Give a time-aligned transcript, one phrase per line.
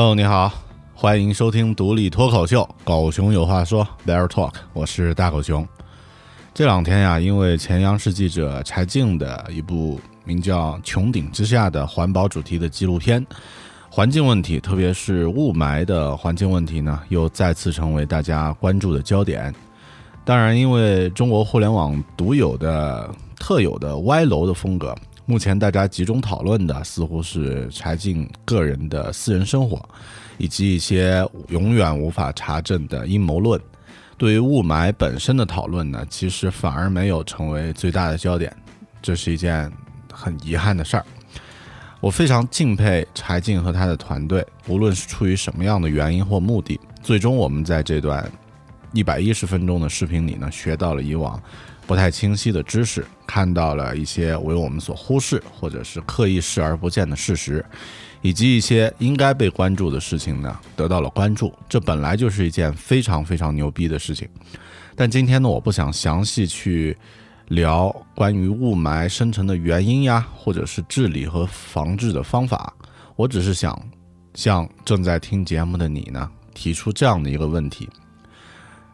[0.00, 0.52] Hello，你好，
[0.94, 5.66] 欢迎收听独立脱口秀《狗熊有话说》Bear Talk，我是大狗熊。
[6.54, 13.26] 这两天呀，因为前央视记者柴静的一部名叫《穹顶之下》的环保主题的纪录片，
[13.90, 19.52] 环境问题，特别是雾霾的环境问题呢，又再次成为大家关注的焦点。
[20.24, 24.94] 当然，因为中国互联网独有的、特有的歪楼的风格。
[25.30, 29.86] 目前大家集中讨论的似乎是柴静个人的私人生活，
[30.38, 33.60] 以及一些永远无法查证的阴谋论。
[34.16, 38.50] 对于雾霾本身的讨论呢，其实反而没有成为最大的焦点，
[39.02, 39.70] 这是一件
[40.10, 41.04] 很遗憾的事儿。
[42.00, 48.26] 我非常敬佩柴静和他的团队，无论是出于什么样的原因或目的，最终我们在这段
[48.94, 51.38] 一百一十分钟的视频里呢，学到了以往。
[51.86, 57.62] 不太清晰的知识，看到了一些为我们所忽视或者是刻意视而不见的事实，
[58.22, 61.52] 以及一些应该被关注的事情呢，得到了关注。
[61.68, 64.26] 这本来就是一件非常非常牛逼的事情。
[64.96, 66.96] 但今天呢，我不想详细去
[67.48, 72.74] 聊关于雾霾生成的原因呀，或者是治理和防治的方法。
[73.14, 73.78] 我只是想
[74.32, 77.88] 向正在听节目的你呢，提出这样的一个问题：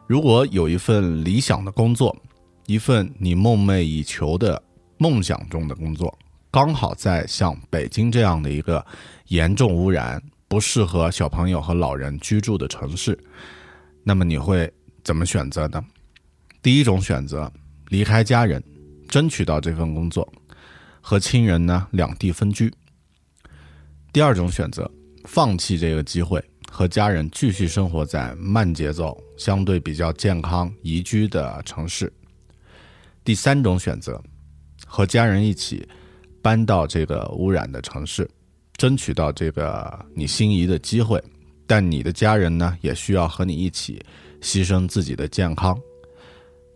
[0.09, 2.15] 如果有一份理想的工作，
[2.67, 4.63] 一份你梦寐以求的
[4.97, 6.17] 梦想中的工作，
[6.51, 8.85] 刚好在像北京这样的一个
[9.29, 13.19] 严重污染、不适合小朋友和老人居住的城市，
[14.03, 14.73] 那么你会
[15.03, 15.85] 怎么选择呢？
[16.63, 17.53] 第一种选择，
[17.89, 18.63] 离开家人，
[19.09, 20.27] 争取到这份工作，
[21.03, 22.71] 和亲人呢两地分居；
[24.11, 24.91] 第二种选择，
[25.25, 32.11] 放弃这个机会，和家人继续生活在慢节奏、相对比较健康、宜居的城市。
[33.25, 34.23] 第三种选择，
[34.87, 35.87] 和家人一起
[36.43, 38.29] 搬到这个污染的城市，
[38.77, 41.23] 争取到这个你心仪的机会，
[41.67, 44.05] 但你的家人呢，也需要和你一起
[44.43, 45.75] 牺牲自己的健康。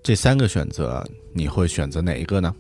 [0.02, 2.54] 这三个选择，你会选择哪一个呢？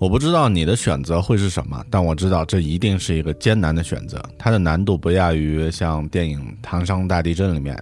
[0.00, 4.18] 我不知道你的选择会是什么，但我知道这一定是一个艰难的选择。
[4.38, 7.78] 它的难度不亚于像电影《唐山大地震》里面，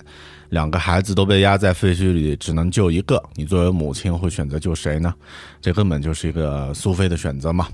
[0.49, 3.23] 两个孩子都被压在废墟里，只能救一个。
[3.37, 5.15] 你作为母亲会选择救谁呢？
[5.63, 7.69] 这根本就是一个苏菲的选择嘛。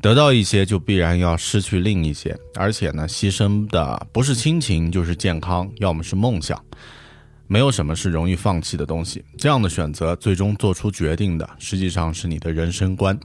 [0.00, 6.60] 得到一些就必然要失去另一些，而且呢，牺牲的不是亲情就是健康，要么是梦想。
[7.48, 9.24] 没有什么是容易放弃的东西。
[9.38, 13.18] 这样的选择最终做出决定的，实际上是你的人生观。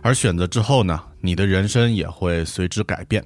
[0.00, 3.22] 而选择之后呢，你的人生也会随之改变。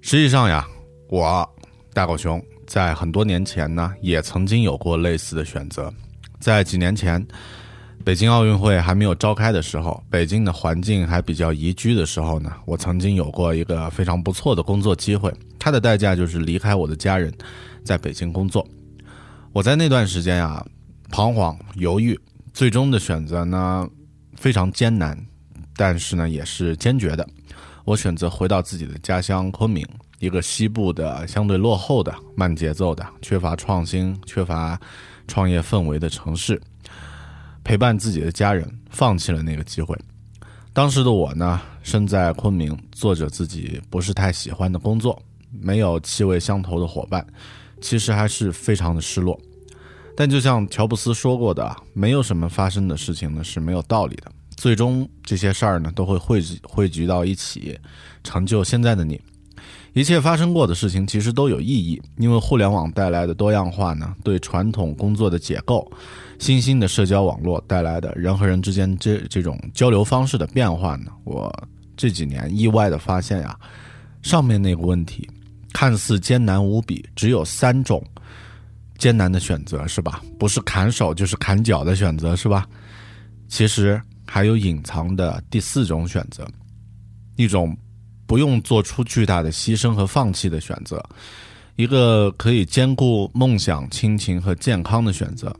[0.00, 0.66] 实际上呀，
[1.08, 1.48] 我
[1.94, 5.92] 大狗熊在很多年前呢，也曾经有过类似的选择。
[6.40, 7.24] 在几年前，
[8.04, 17.32] 北京奥运会还没有召开的时候，北京的环境还比较宜居的时候呢，我曾经有过一个非常不错的工作机会，它的代价就是离开我的家人，
[17.84, 18.66] 在北京工作。
[19.52, 20.66] 我在那段时间啊，
[21.10, 22.18] 彷徨犹豫，
[22.54, 23.86] 最终的选择呢
[24.34, 25.18] 非常艰难，
[25.76, 27.28] 但是呢也是坚决的。
[27.84, 29.86] 我选择回到自己的家乡昆明，
[30.20, 34.80] 一个西部的相对落后的、慢节奏的、缺乏创新、缺乏
[35.28, 36.58] 创业氛围的城市。
[37.62, 39.94] 陪伴自己的家人，放弃了那个机会。
[40.72, 47.24] 当时的我呢，身在昆明，做着自己不是太喜欢的工作，没有气味相投的伙伴，
[47.82, 49.38] 其实还是非常的失落。
[50.16, 57.78] 但就像乔布斯说过的，没有什么发生的事情呢是没有道理的，最终这些事儿呢都会汇聚汇聚到一起，
[58.22, 59.20] 成就现在的你。
[59.94, 65.90] 一切发生过的事情其实都有意义，因为互联网带来的多样化呢，对传统工作的解构，
[66.38, 71.52] 新兴的社交网络带来的人和人之间这这种交流方式的变化呢，我
[71.94, 73.54] 这几年意外的发现呀，
[74.22, 75.28] 上面那个问题
[75.72, 78.04] 看似艰难无比，只有三种
[78.98, 80.22] 艰难的选择是吧？
[80.38, 82.66] 不是砍手就是砍脚的选择是吧？
[83.48, 86.46] 其实还有隐藏的第四种选择，
[87.36, 87.76] 一种。
[88.24, 91.04] 不用做出巨大的牺牲和放弃的选择，
[91.76, 95.54] 一个可以兼顾梦想、亲情和健康的选择。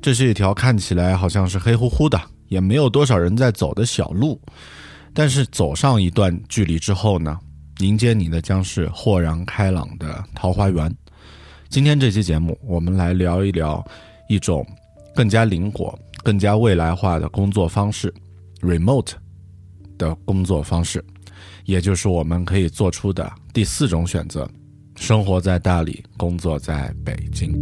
[0.00, 4.40] 这是一条看起来好像是黑乎乎的，也没有多少人在走的小路。
[5.14, 7.38] 但是走上一段距离之后呢，
[7.80, 10.94] 迎接你的将是豁然开朗的桃花源。
[11.68, 13.84] 今天这期节目，我们来聊一聊
[14.28, 14.64] 一种
[15.14, 18.12] 更加灵活、更加未来化的工作方式
[18.60, 19.12] ——remote
[19.96, 21.02] 的工作方式。
[21.64, 24.48] 也就是我们可以做出的第四种选择：
[24.96, 27.52] 生活在大理，工作在北京。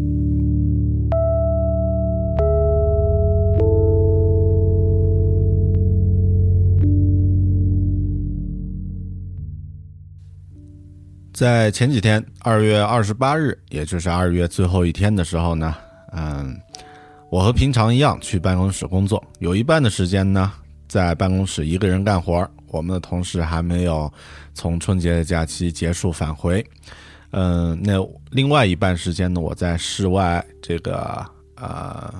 [11.41, 15.75] 在前几天，二月二十八日，也就是二月最后一天的时候呢，
[16.13, 16.55] 嗯，
[17.31, 20.53] 我和平常一样去办公室工作，有一半的时间呢，
[20.87, 24.13] 在办公室一个人干活我们的同事还没有
[24.53, 26.63] 从春节的假期结束返回，
[27.31, 27.95] 嗯，那
[28.31, 31.25] 另外一半时间呢，我在室外这个
[31.57, 32.13] 呃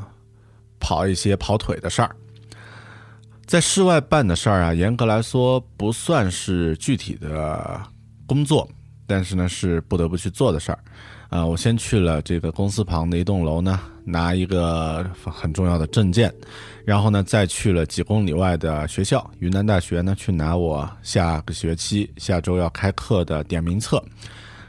[0.79, 2.17] 跑一些跑腿的事儿，
[3.45, 7.79] 在室外办的事儿啊，严格来说不算是具体的
[8.27, 8.67] 工作，
[9.11, 10.79] 但是呢是不得不去做的事儿。
[11.29, 16.33] 啊，我先去了这个公司旁的一栋楼呢，拿一个很重要的证件，
[16.85, 24.03] 然后呢，再去了几公里外的学校——云南大学呢，去拿我下个学期下周要开课的点名册。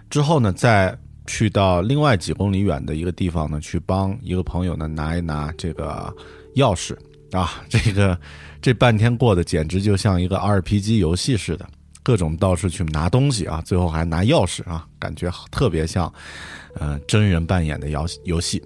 [0.08, 0.96] 之后呢，再
[1.26, 6.14] 去到另外几公里远的一个地方呢，去帮一个朋友呢拿一拿这个
[6.58, 6.96] 钥匙
[7.32, 7.64] 啊。
[7.70, 8.16] 这个
[8.62, 11.68] 这半天过得简直就像一个 RPG 游戏似的。
[12.04, 16.12] 各种到处去拿东西啊，最后还拿钥匙啊，感觉特别像，
[16.76, 18.62] 呃，真人扮演的游游戏。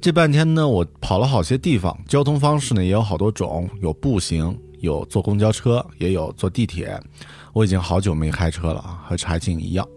[0.00, 7.00] 这半天呢，我跑了好些地方，交通方式呢也有好多种，有步行，有坐公交车，也有坐地铁。
[7.52, 9.88] 我已经好久没开车了啊，和柴静一样。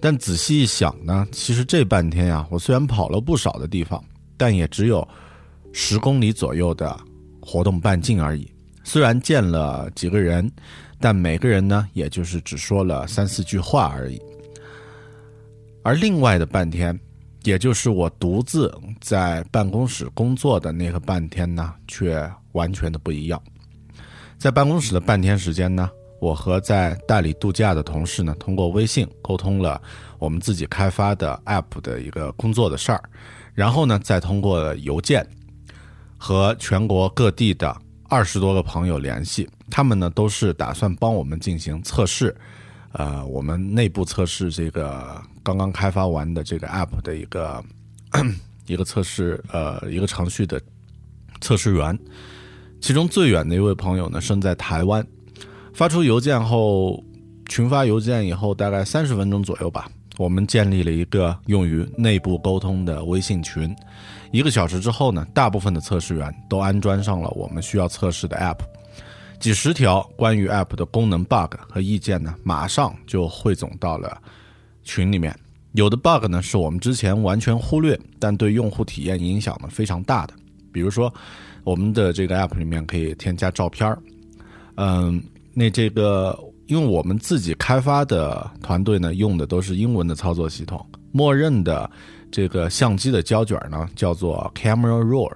[0.00, 4.02] 但仔细一想呢，其实这半天呀，我虽然跑了不少的地方，
[4.36, 5.06] 但也只有
[5.72, 6.98] 十公里左右的
[7.40, 8.50] 活动半径而已。
[8.82, 10.50] 虽然见了几个人。
[10.98, 14.20] 但每个人呢，也就是只说了三四句话而已。
[15.82, 16.98] 而另外的半天，
[17.44, 23.40] 也就是我独自在办公室工作的那个半天呢，却完全的不一样。
[24.36, 25.88] 在办公室的半天时间呢，
[26.20, 29.80] 我和在大理度假的同事呢，通过微信沟通了
[30.18, 33.02] 我们自己开发的 App 的一个工作的事儿，
[33.54, 35.24] 然后呢，再通过邮件
[36.18, 37.74] 和全国各地的
[38.08, 39.48] 二十多个朋友联系。
[39.70, 42.34] 他们呢都是打算帮我们进行测试，
[42.92, 47.64] 呃，我们内部测试这个刚刚开发完的这个 App 的一个
[48.66, 50.60] 一个测试，呃，一个程序的
[51.40, 51.98] 测试员。
[52.80, 55.04] 其中最远的一位朋友呢，身在台湾，
[55.72, 57.02] 发出邮件后，
[57.48, 63.74] 群发邮件以后，大概三十分钟左右吧，我们建立了一个用于内部沟通的微信群。
[64.30, 68.58] 一个小时之后呢，大部分的测试员都安装上了我们需要测试的 App。
[69.38, 74.20] 几十条关于 App 的功能 bug 和意见呢，马上就汇总到了
[74.82, 75.36] 群里面。
[75.72, 80.34] 有的 bug 呢是我们之前完全忽略，但对用户体验影响呢非常大的。
[80.72, 81.12] 比如说，
[81.64, 83.98] 我们的这个 App 里面可以添加照片儿。
[84.76, 91.90] 嗯，那这个因为我们自己开发的团队呢用的都是英文的操作系统，默认的
[92.30, 95.32] 这个相机的胶卷呢叫做 Camera Raw。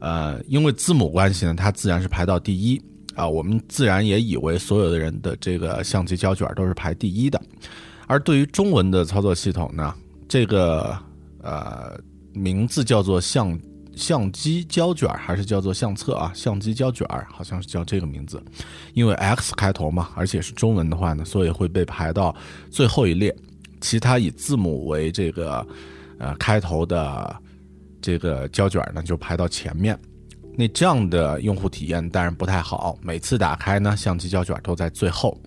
[0.00, 2.80] 呃，因为字母关系呢，它自然是排到第一
[3.18, 3.28] 啊。
[3.28, 7.40] 我们自然也以为所有的人的这个相机胶卷都是排第一的。
[8.06, 9.94] 而对于中文的操作系统呢，
[10.26, 10.98] 这个
[11.42, 11.98] 呃
[12.32, 13.58] 名字叫做相
[13.94, 16.32] 相机胶卷还是叫做相册啊？
[16.34, 18.42] 相机胶卷好像是叫这个名字，
[18.94, 22.34] 因为 X 开头嘛，而且是中文的话呢，所以会被排到
[22.70, 23.34] 最后一列。
[23.80, 25.66] 其他以字母为这个
[26.18, 27.36] 呃开头的
[28.00, 29.98] 这个胶卷呢，就排到前面。
[30.58, 32.98] 那这样的用户体验当然不太好。
[33.00, 35.40] 每次打开呢，相机胶卷都在最后。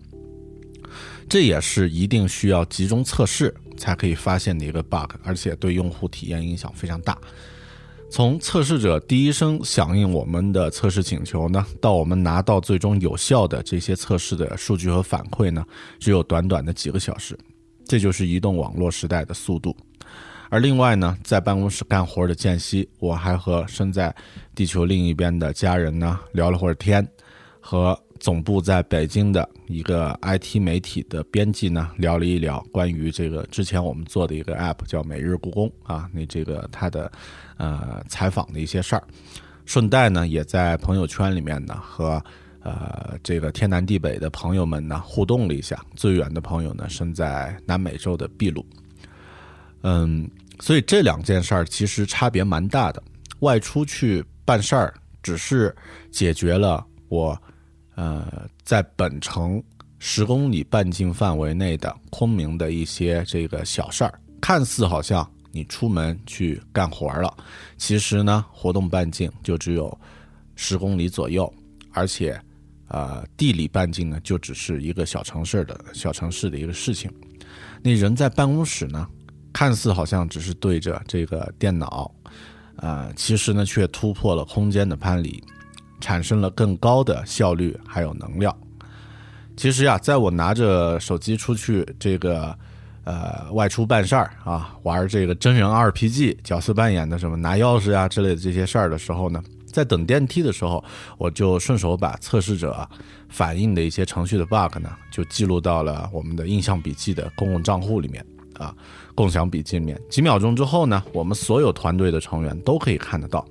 [1.28, 7.18] 这也是一定需要集中测试才可以发现的一个 bug，而且对用户体验影响非常大。
[8.10, 15.66] 从测试者第一声响应我们的测试请求呢，到我们拿到最终有效的这些测试的数据和反馈呢，
[16.00, 17.38] 只有短短的几个小时。
[17.86, 19.76] 这就是移动网络时代的速度，
[20.52, 24.14] 而另外呢，在办公室干活的间隙，我还和身在
[24.54, 27.08] 地球另一边的家人呢聊了会儿天，
[27.62, 37.10] 和总部在北京的一个 IT 媒体的编辑呢聊了一聊关于这个之前我们做的一个 App 叫每日故宫啊，那这个他的
[37.56, 39.04] 呃采访的一些事儿，
[39.66, 42.22] 顺带呢也在朋友圈里面呢和。
[42.64, 45.84] 呃，这个天南地北的朋友们呢，互动了一下。
[45.96, 48.64] 最远的朋友呢，身在南美洲的秘鲁。
[49.82, 50.30] 嗯，
[50.62, 53.04] 所以这两件事儿其实差别蛮大的。
[53.40, 55.76] 外出去办事儿，只是
[56.12, 57.38] 解决了我
[57.96, 59.62] 呃在本城
[60.00, 67.36] 十公里半径范围内的昆明的一些这个小事儿，看似好像你出门去干活了，
[67.78, 70.00] 其实呢，活动半径就只有
[70.56, 71.52] 十公里左右，
[71.92, 72.40] 而且。
[72.94, 77.10] 呃，地理半径呢，就只是一个小城市的小城市的一个事情。
[77.82, 79.08] 那人在办公室呢，
[79.54, 82.12] 看似好像只是对着这个电脑，
[82.78, 85.44] 呃，其实呢，却突破了空间的藩篱，
[86.00, 88.56] 产生了更高的效率还有能量。
[89.58, 92.58] 其实呀，在我拿着手机出去这个
[93.04, 99.42] 呃外出办事儿啊，玩这个真人 RPG 角色扮演的什么拿钥匙啊之类的这些事儿的时候呢。
[99.72, 100.84] 在等电梯的时候，
[101.18, 102.86] 我就顺手把测试者
[103.30, 108.26] 反映的一些程序的 bug 呢，就记录到了我们的印象笔记的公共账户里面
[108.62, 108.76] 啊，
[109.16, 110.00] 共享笔界面。
[110.10, 113.46] 几秒钟之后呢，我们所有团队的成员都可以看得到。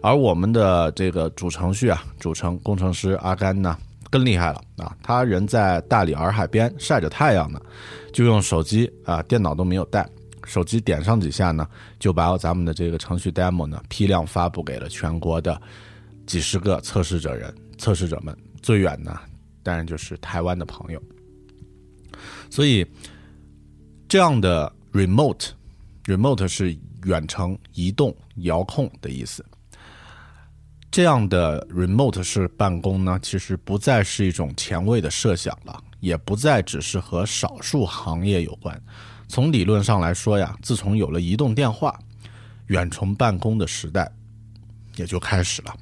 [0.00, 3.76] 而我们的这个主程序啊，主程工程师阿甘呢，
[4.10, 7.60] 更厉害了啊，他人在大理洱海边晒着太阳呢，
[8.12, 10.08] 就用手机啊，电脑都没有带。
[10.46, 11.66] 手机点上几下呢，
[11.98, 15.58] 就把咱们的这个程序 demo 呢批量发布给了全国的
[16.26, 18.36] 几十个测试者人、测试者们。
[18.60, 19.18] 最远呢，
[19.62, 21.02] 当然就是台湾的朋友。
[22.50, 22.86] 所以，
[24.14, 29.44] 这样的 remote，remote 是远程、移动、遥控的意思。
[30.88, 38.80] 这样的 remote 式办公呢，其实不再是一种前卫的设想了，也不再只是和少数行业有关。
[39.26, 41.98] 从理论上来说呀，自从有了移动电话，
[42.68, 44.08] 远程办公的时代
[44.94, 45.74] 也就开始了。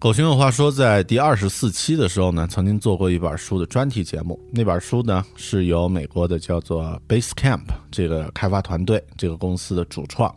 [0.00, 4.38] 狗熊有话说，在第二十四期的时候呢，曾经做过一本书的专题节目。
[4.52, 10.32] 那本书呢，是由美国的叫做 Basecamp 这个开发团队这个公司的主创。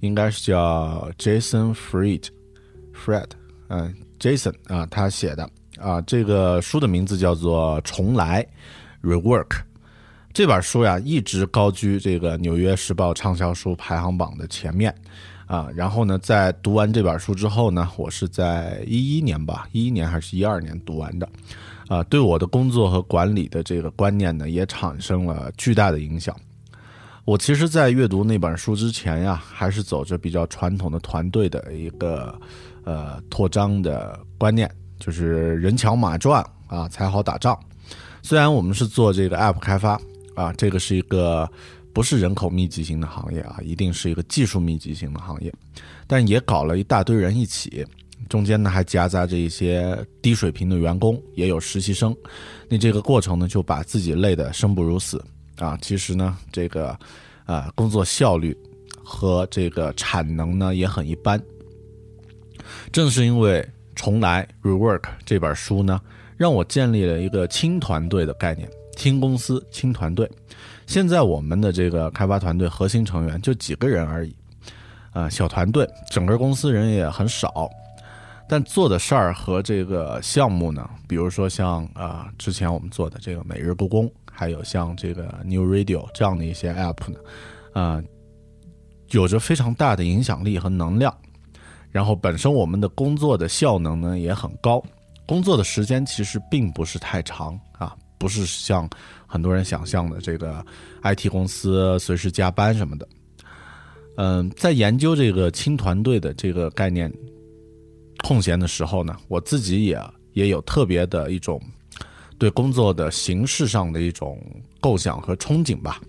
[0.00, 3.28] 应该是叫 Jason Fried，Fred，
[3.68, 5.46] 嗯，Jason 啊，他写的
[5.78, 8.46] 啊，这个书的名字叫做《重来》
[9.06, 9.58] ，Rework。
[10.34, 14.92] 这本书呀，一直高居这个《纽约时报》畅销书排行榜的前面
[15.46, 15.68] 啊。
[15.72, 21.28] 然后呢，在读完这本书之后呢，我是在一一年吧，一一年还是一二年读完的
[21.86, 26.34] 啊，对我的工作和管理的这个观念呢，也产生了巨大的影响。
[27.24, 32.36] 我其实，在阅读那本书之前呀，还是走着比较传统的团队的一个
[32.82, 37.56] 呃扩张的观念，就是人强马壮啊才好打仗。
[38.20, 40.00] 虽然我们是做这个 App 开发
[40.34, 41.48] 啊，这个是一个
[41.92, 45.52] 不是人口密集型的行业啊，一定是一个技术密集型的行业，
[46.06, 47.86] 但也搞了一大堆人一起，
[48.28, 52.16] 中间呢还夹杂着一些低水平的员工，也有实习生。
[52.68, 55.22] 那这个过程呢，就把自己累得生不如死。
[55.58, 56.98] 啊，其实呢，这个，
[57.46, 58.56] 呃，工作效率
[59.04, 61.40] 和这个产能呢也很一般。
[62.90, 63.60] 正是因为
[63.94, 66.00] 《重来 Rework》这本书呢，
[66.36, 70.30] 让我建立了一个轻团队的概念，轻公司、轻团队。
[70.86, 74.34] 现在我们的这个开发团队核心成员就几个人而已，
[75.12, 77.70] 啊，小团队，整个公司人也很少。
[78.46, 87.18] 但做的事儿和这个项目呢，比如说像啊、之前我们做的这个每日故宫，还有像这个 New Radio 这样的一些 app 呢，
[87.72, 88.02] 啊、
[89.12, 91.16] 有着非常大的影响力和能量。
[91.90, 94.82] 然后本身我们的工作的效能呢也很高，
[95.26, 98.88] 工作的时间其实并不是太长啊，不是像
[99.26, 100.64] 很多人想象的这个
[101.02, 103.08] IT 公司随时加班什么的。
[104.16, 107.12] 嗯，在研究这个轻团队的这个概念
[108.22, 110.00] 空闲的时候呢，我自己也
[110.34, 111.60] 也有特别的一种
[112.38, 114.40] 对工作的形式上的一种
[114.80, 116.00] 构想和憧憬吧，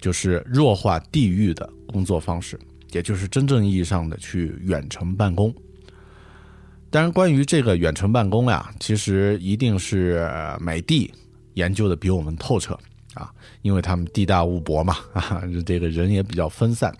[0.00, 2.58] 就是弱化地域的工作方式，
[2.92, 5.54] 也就是真正意义上的去远程办公。
[6.90, 10.28] 当然，关于这个远程办公呀，其实一定是
[10.60, 11.12] 美的
[11.54, 12.78] 研究的比我们透彻
[13.14, 13.32] 啊，
[13.62, 16.94] 因为他们地大物博嘛， 啊，这个人也比较分散。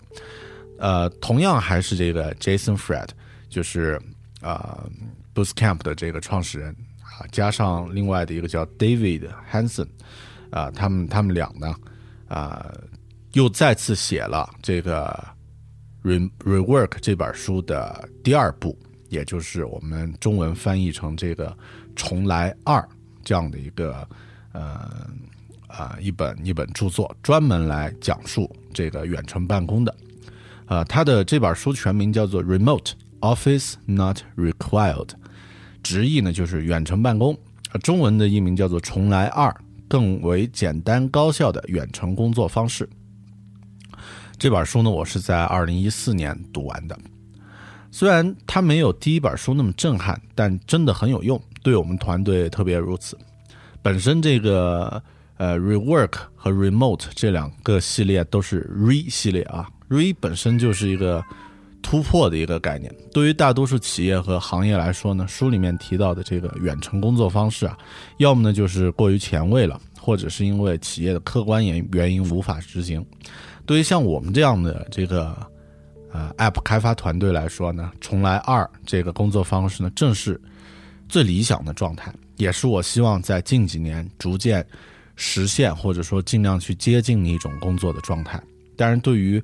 [0.77, 3.07] 呃，同样还是这个 Jason Fred，
[3.49, 4.01] 就是
[4.41, 4.89] 呃
[5.33, 9.87] Bootcamp 的这个创始人啊，加上另外的一个叫 David Hanson，
[10.49, 11.73] 啊，他们他们俩呢，
[12.27, 12.73] 啊，
[13.33, 15.17] 又再次写了这个
[16.03, 18.77] Re Rework 这本书的第二部，
[19.09, 21.57] 也就是我们中文翻译成这个
[21.95, 22.85] 重来二
[23.23, 24.07] 这样的一个
[24.55, 25.09] 呃
[25.67, 29.93] 啊、一本一本著作，专门来讲述这个远程办公的。
[30.67, 35.07] 呃，他的这本书全名叫做《Remote Office Not Required》，
[35.83, 37.37] 直译呢就是远程办公，
[37.83, 39.53] 中文的译名叫做“重来二”，
[39.89, 42.87] 更为简单高效的远程工作方式。
[44.37, 46.97] 这本书呢，我是在二零一四年读完的。
[47.91, 53.17] 虽然它没有第一本书那么震撼，但真的很有用，对我们团队特别如此。
[53.85, 54.99] 本身这个
[55.37, 61.23] 呃 rework 和 remote 这两个系列都是 re 系列啊，re 本身就是一个
[61.83, 62.91] 突破的一个概念。
[63.13, 67.77] 对于大多数企业和行业来说呢，书里面提到的这个远程工作方式啊，
[68.17, 73.05] 要么呢就是过于前卫了，或者是因为企业的客观原原因无法执行。
[73.67, 75.37] 对于像我们这样的这个
[76.11, 80.41] 呃 App 开发团队来说呢，重来二这个工作方式呢，正是
[81.07, 84.65] 最理想的状态，也是我希望在近几年逐渐
[85.15, 88.41] 实现或者说尽量去接近的一种工作的状态。
[88.77, 89.41] 当然，对于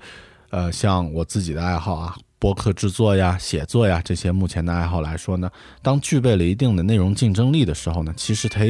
[0.49, 5.49] 呃像我自己的爱好啊，播客制作呀、写作呀这些目前的爱好来说呢，
[5.81, 8.65] 当具备了一定的内容竞争力的时候呢，其实它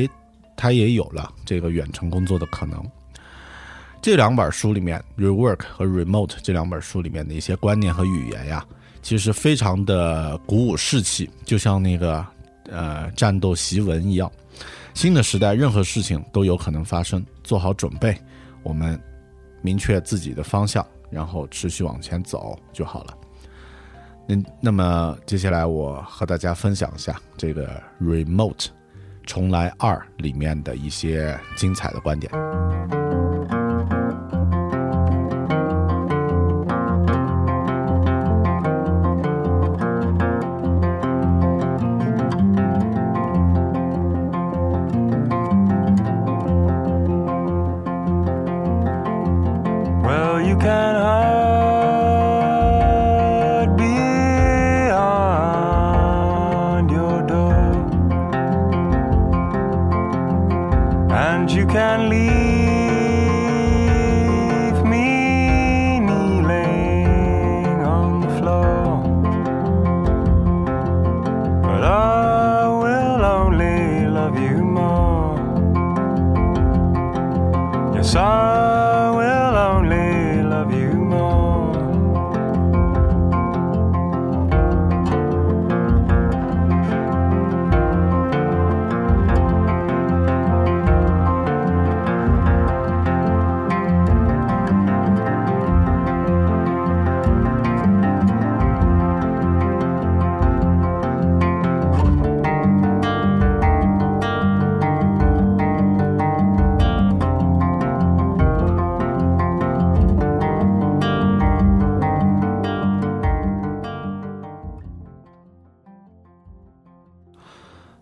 [0.56, 2.84] 它也有了这个远程工作的可能。
[4.02, 8.66] 这两本书里面，《Rework》和《Remote》这两本书里面的一些观念和语言呀，
[9.02, 12.26] 其实非常的鼓舞士气，就像那个
[12.72, 14.32] 呃战斗檄文一样。
[14.96, 18.18] 新的时代，任何事情都有可能发生，做好准备，
[18.64, 19.00] 我们
[19.62, 23.18] 明确自己的方向，然后持续往前走就好了。
[24.28, 27.68] 那那么接下来我和大家分享一下这个
[28.04, 28.56] 《Remote》
[29.26, 32.32] 重来二里面的一些精彩的观点。
[61.32, 62.61] And you can leave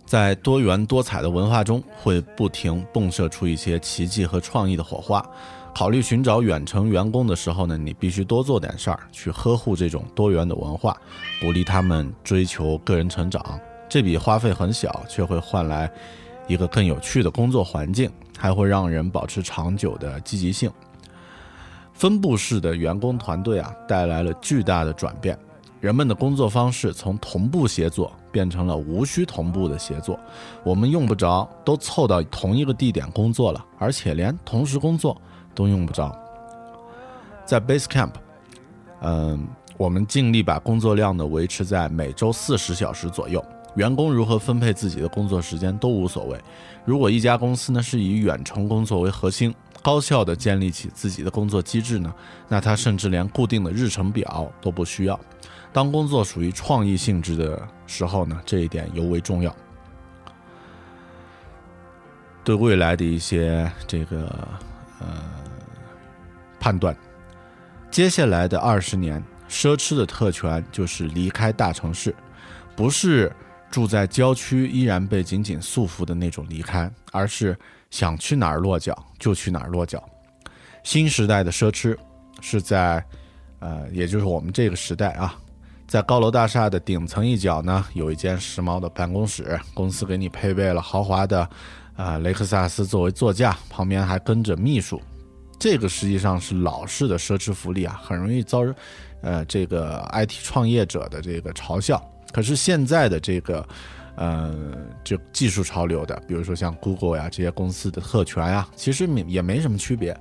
[0.10, 5.24] 在多元多彩的文化中，会不停迸射出一些奇迹和创意的火花。
[5.72, 10.98] 考虑寻找远程员工的时候呢，你必须多做点事儿，去呵护这种多元的文化，
[11.40, 13.60] 鼓励他们追求个人成长。
[13.88, 15.88] 这笔花费很小，却会换来
[16.48, 20.72] 一个更有趣的工作环境，还会让人保持长久的积极性。
[21.94, 25.38] 分布式的员工团队啊，带来了巨大的转变。
[25.80, 30.20] 人们的工作方式从同步协作变成了无需同步的协作，
[30.64, 35.20] 我们用不着都凑到同一个地点工作了，而且连同时工作
[35.56, 36.14] 都用不着。
[37.46, 38.12] 在 Basecamp，
[39.02, 43.44] 嗯，我们尽力把工作量呢维持在每周四十小时左右。
[43.76, 46.38] 员工如何分配自己的工作时间都无所谓。
[46.84, 52.14] 如果一家公司呢是以远程工作为核心，高效地建立起自己的工作机制呢，
[52.48, 55.20] 那他甚至连固定的日程表都不需要。
[55.72, 59.56] 当工作属于创意性质的时候呢，这一点尤为重要。
[62.44, 64.26] 对未来的一些这个
[65.00, 65.08] 呃
[66.60, 66.96] 判断，
[67.92, 72.16] 接下来的二十年，奢侈的特权就是离开大城市，
[72.76, 73.32] 不是
[73.70, 77.56] 住在郊区依然被紧紧束缚的那种离开，而是
[77.90, 80.04] 想去哪儿落脚就去哪儿落脚。
[80.84, 81.98] 新时代的奢侈
[82.42, 83.04] 是在
[83.60, 85.36] 呃，也就是我们这个时代啊。
[85.88, 91.50] 在高楼大厦的顶层一角呢，有一间时髦的办公室，公司给你配备了豪华的，
[91.96, 95.02] 啊雷克萨斯作为座驾，旁边还跟着秘书。
[95.60, 98.64] 这个实际上是老式的奢侈福利啊，很容易遭，
[99.22, 102.02] 呃这个 IT 创业者的这个嘲笑。
[102.32, 103.68] 可是现在的这个，
[104.20, 104.54] 呃
[105.04, 110.16] 就技术潮流的，比如说像 Google 呀这些公司的特权呀，其实也没什么区别，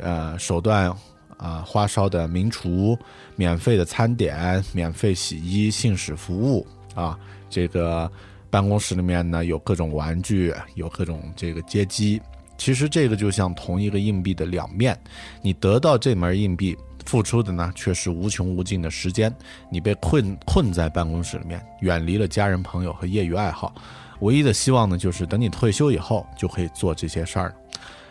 [0.00, 0.92] 呃手段。
[1.38, 2.98] 啊，花哨的名厨，
[3.34, 7.18] 免费的餐点，免费洗衣，信使服务啊，
[7.50, 8.10] 这个
[8.48, 12.18] 办公室里面呢有各种玩具，有各种这个接机。
[12.56, 14.98] 其实这个就像同一个硬币的两面，
[15.42, 16.74] 你得到这枚硬币，
[17.06, 19.34] 付出的呢却是无穷无尽的时间。
[19.70, 23.74] 你被困困在办公室里面，远离了家人朋友和业余爱好，
[24.20, 27.54] 唯一的希望呢就是等你退休以后就可以做这些事儿。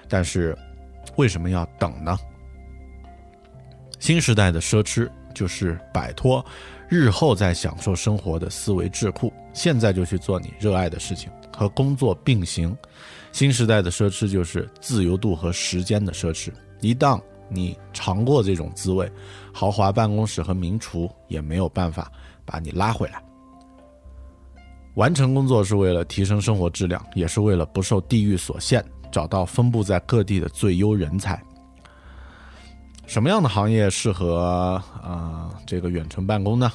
[0.08, 0.58] 但是
[1.16, 2.18] 为什么要等呢？
[4.00, 6.46] 新时代的奢侈就是摆脱
[6.88, 12.76] 日后再享受生活的思维桎梏，现在就去做你热爱的事情，和工作并行。
[13.32, 16.52] 新时代的奢侈就是自由度和时间的奢侈。
[16.82, 19.12] 一旦你尝过这种滋味，
[19.54, 22.12] 豪华办公室和名厨也没有办法
[22.46, 23.24] 把你拉回来。
[24.96, 31.42] 完成工作是为了提升生活质量，也是为了不受地域所限，找到分布在各地的最优人才。
[33.06, 36.72] 什么样的行业适合啊这个远程办公呢？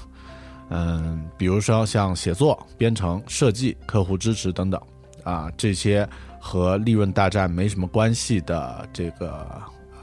[0.68, 4.80] 嗯，比如说像写作、编程、设计、客户支持等等，
[5.24, 9.32] 啊，这些和利润大战没什么关系的这个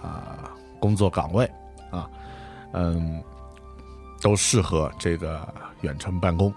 [0.01, 1.49] 啊工作岗位
[1.91, 2.09] 啊，
[2.73, 3.23] 嗯，
[4.21, 5.47] 都适合这个
[5.81, 6.53] 远程办公。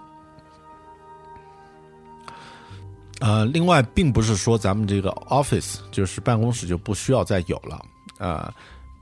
[3.19, 7.81] 呃，另外，并不是说咱们这个 office 就是办公室就不需要再有了，
[8.17, 8.53] 啊。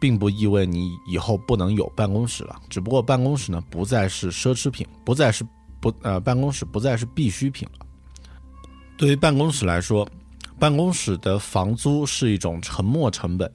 [0.02, 5.46] 并不意味你以后不能有办公室了，只不过办公室呢不再是奢侈品，不再是
[5.82, 7.86] 不呃办公室不再是必需品了。
[8.98, 10.08] 对于办公室来说，
[10.60, 13.50] 办公室的房租是一种沉没成本，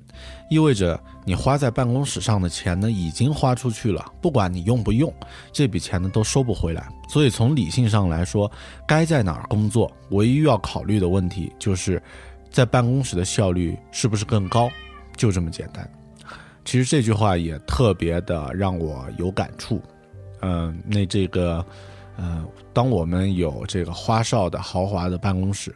[0.49, 5.12] 意味着你花在办公室上的钱呢已经花出去了，不管你用不用，
[5.53, 6.88] 这笔钱呢都收不回来。
[7.09, 8.51] 所以从理性上来说，
[8.88, 12.03] 该在哪儿工作，唯一要考虑的问题就是
[12.51, 14.71] 在办公室的效率是不是更高，
[15.14, 15.88] 就这么简单。
[16.64, 19.83] 其实这句话也特别的让我有感触，
[20.40, 21.62] 嗯，那这个，
[22.17, 25.75] 嗯，当我们有这个花哨的豪华的办公室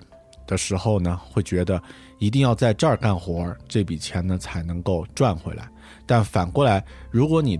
[0.49, 1.81] 的时候呢，会觉得
[2.19, 5.69] 一定要在这儿干活，这笔钱呢才能够赚回来。
[6.05, 7.57] 但反过来，如果你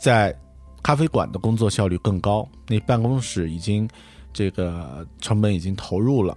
[0.00, 0.32] 在
[0.80, 3.88] 咖啡馆的工作效率更高，那办公室已经
[4.32, 6.36] 这个成本已经投入了，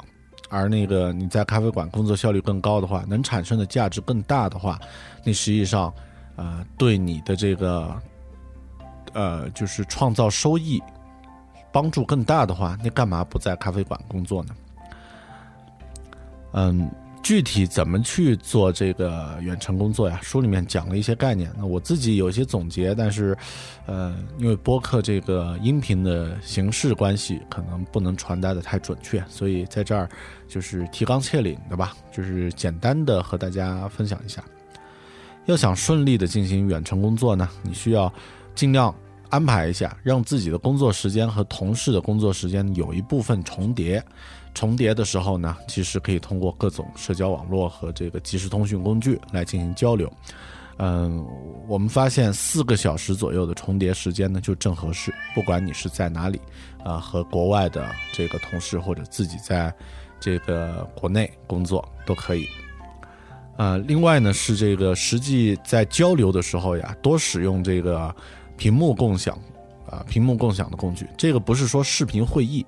[0.50, 4.80] 而那个你在咖啡馆工作效率更高的话，能产生的价值更大的话，
[5.24, 5.94] 那实际上。
[6.38, 8.02] 呃，对你的这个，
[9.14, 10.82] 呃，就是创造收益
[11.72, 14.56] 帮助更大的话，那干嘛不在咖啡馆工作呢？
[16.54, 16.90] 嗯，
[17.24, 20.20] 具体怎么去做这个远程工作呀？
[20.24, 23.38] 书里面讲了一些概念，那我自己有一些总结，但是，
[23.86, 30.10] 呃，因为播客这个音频的形式关系，可能不能传达的太准确，所以在这儿
[30.48, 34.44] 就是提纲挈领的吧，就是简单的和大家分享一下。
[35.46, 38.12] 要想顺利的进行远程工作呢，你需要
[38.56, 38.94] 尽量
[39.30, 44.04] 安排一下，让自己的工作时间和同事的工作时间有一部分重叠。
[44.54, 50.12] 重叠的时候呢，其实可以通过各种社交网络和这个即时通讯工具来进行交流。
[50.78, 51.24] 嗯，
[51.68, 55.14] 我们发现四个小时左右的重叠时间呢，就正合适。
[55.36, 56.40] 不管你是在哪里，
[56.84, 59.72] 啊，和国外的这个同事或者自己在
[60.20, 62.48] 这个国内工作都可以。
[63.58, 68.16] 呃，另外呢是这个实际在交流的时候呀，多使用这个
[68.58, 69.38] 屏幕共享，
[69.88, 71.08] 啊屏幕共享的工具。
[71.16, 72.66] 这个不是说视频会议，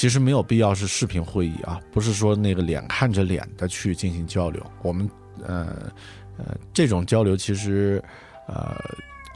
[0.00, 4.64] 其实没有必要是视频会议啊，不是说那个脸看着脸的去进行交流。
[4.80, 5.06] 我们
[5.46, 5.92] 呃
[6.38, 8.02] 呃这种交流其实
[8.48, 8.82] 呃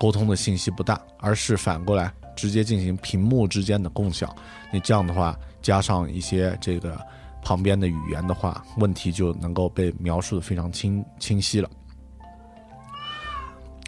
[0.00, 4.34] 沟通的信息不大，而是反过来直接进行屏幕之间的共享。
[4.72, 6.98] 你这样的话，加上一些这个
[7.42, 11.68] 旁边的语言的话，问题就能够被描述的非常清清晰了。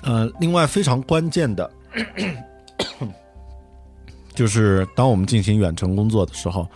[0.02, 1.70] 呃，另外非常关键的，
[4.36, 6.68] 就是当我们进行远程工作的时候，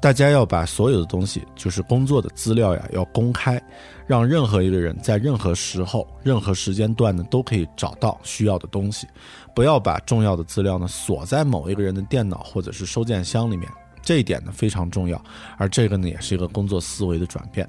[0.00, 3.58] 大家要把所有的东西，就是工作的资料呀，要公开，
[4.06, 9.06] 让任何一个人在任何时候、任何时间段呢，都可以找到需要的东西。
[9.54, 13.70] 不要把重要的资料呢锁在某一个人的电脑或者是收件箱里面，
[14.02, 15.18] 这一点呢非常重要。
[15.56, 17.68] 而这个呢，也是一个工作思维的转变。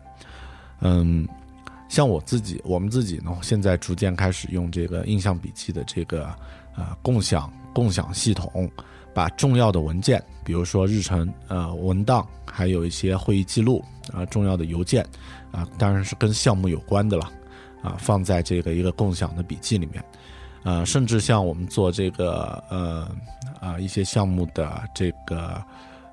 [0.81, 1.27] 嗯。
[1.87, 6.25] 像我自己，我们自己呢，现在逐渐开始用这个印象笔记的这个
[6.77, 8.69] 呃共享共享系统，
[9.19, 15.05] 把重要的文件，比如说日程呃文档，还有一些会议记录啊重要的邮件
[15.51, 17.29] 啊，当然是跟项目有关的了
[17.83, 20.01] 啊，放在这个一个共享的笔记里面，
[20.63, 23.13] 呃，甚至像我们做这个呃
[23.59, 25.61] 啊一些项目的这个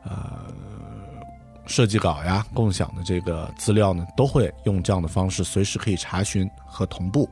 [0.03, 0.53] 呃。
[1.69, 7.29] 设计稿呀，共享的这个资料呢，都会用这样的方式，随时可以查询和同步。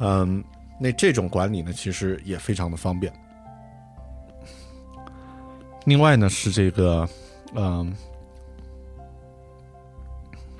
[0.00, 0.44] 嗯，
[0.78, 3.10] 那这种管理呢，其实也非常的方便。
[5.88, 7.08] 另外呢，是这个，
[7.54, 7.90] 嗯，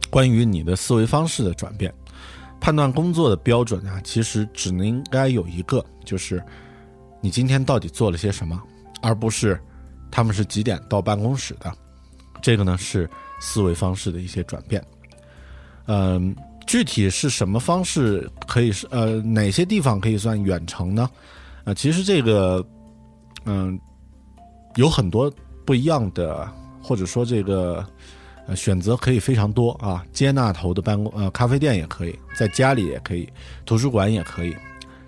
[0.09, 1.93] 关于你的思维方式的转变，
[2.59, 6.43] 判断工作的标准啊，其实只能应该有一个，就是
[7.21, 8.59] 你今天到底做了些什么，
[9.03, 9.61] 而不是
[10.11, 11.71] 他们是几点到办公室的。
[12.41, 14.83] 这个呢是思维方式的一些转变，
[15.89, 16.35] 嗯，
[16.67, 21.11] 具体是什么方式可以是呃哪些地方可以算远程呢？
[21.65, 22.65] 啊，其实这个
[23.45, 23.79] 嗯
[24.79, 25.31] 有很多
[25.65, 26.49] 不一样的，
[26.81, 27.85] 或者说这个
[28.47, 30.05] 呃选择可以非常多啊。
[30.13, 33.29] 接纳头的办公呃咖啡店也可以，在家里也可以，
[33.67, 34.57] 图书馆也可以。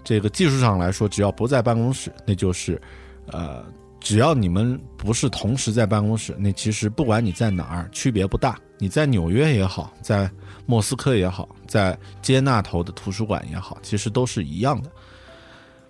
[0.02, 2.80] 这个技术上来说，只要不在办公室，那就是
[3.26, 3.64] 呃。
[4.02, 8.58] 只要你们不是同时在办公室，那其实不管你在哪儿，区别不大。
[8.78, 10.28] 你在纽约也好，在
[10.64, 14.90] 莫斯科也好，在接纳头的图书馆也好，其实都是一样的。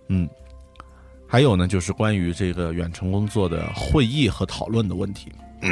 [0.09, 0.29] 嗯，
[1.31, 5.31] 还有呢，就是关于这个远程工作的会议和讨论的问题。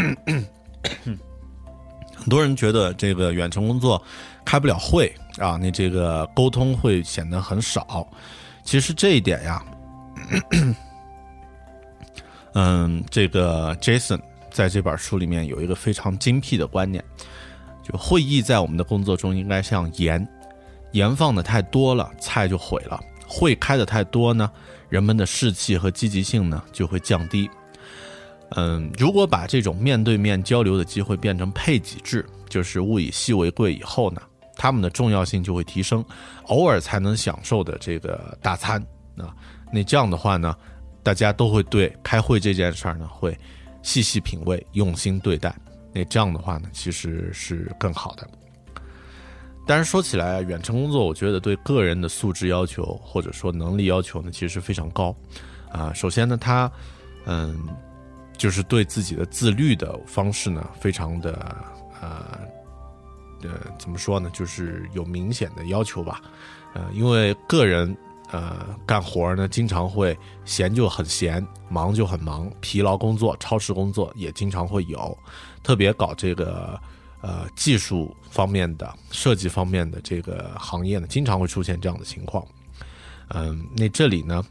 [2.14, 4.00] 很多人觉得这个远程工作
[4.44, 8.06] 开不了会啊，那这个沟通会显得很少。
[8.62, 9.64] 其实这一点呀。
[12.54, 17.04] 嗯，这个 Jason 在这本书里面有一个非常精辟的观念，
[17.82, 20.26] 就会议在我们的工作中应该像盐，
[20.92, 24.50] 盐放的太多了，菜就毁了；会开的太多呢，
[24.88, 27.48] 人们的士气和积极性呢就会降低。
[28.56, 34.22] 嗯，如果把这种面对面交流的机会变成配给制，就是物以稀为贵以后呢，
[34.56, 36.04] 他们的重要性就会提升，
[36.44, 38.80] 偶尔才能享受的这个大餐
[39.18, 39.34] 啊，
[39.70, 40.56] 那这样的话呢？
[41.00, 43.34] 大家都会对开会这件事儿呢，会
[43.82, 45.54] 细细品味、用心对待。
[45.90, 48.28] 那这样的话呢，其实是更好的。
[49.68, 55.14] 但是说起来，远程工作，我觉得对个人的素质要求或者说能力要求呢，其实非常高。
[55.70, 56.72] 啊，首先呢，他
[57.26, 57.68] 嗯，
[58.38, 61.54] 就是对自己的自律的方式呢，非常的
[62.00, 62.38] 呃
[63.42, 66.22] 呃，怎么说呢，就是有明显的要求吧。
[66.72, 67.94] 呃，因为个人。
[68.30, 75.16] 呃，干活呢，经常会闲就很闲，忙就很忙，疲劳工作、超时工作也经常会有。
[75.62, 76.78] 特别搞这个
[77.20, 82.44] 呃技术方面的、设计方面的这个行业呢，经常会出现这样的情况。
[83.28, 84.44] 嗯，那这里呢，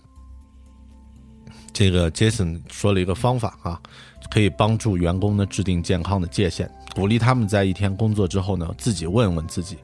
[1.73, 3.81] 这个 Jason 说了一个方法啊，
[4.29, 9.77] 可以帮助员工呢制定健康的界限，鼓励他们在一天工作之后呢，自己问问自己，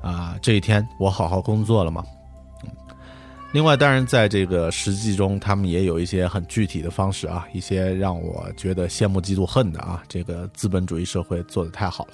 [0.00, 2.04] 啊，这一天我好好工作了吗？
[3.52, 10.02] 另外，当然，在这个实际中，他们也有一些很具体的方式啊，一些让我觉得羡慕、嫉妒、恨的啊。
[10.06, 12.12] 这个资本主义社会做的太好了，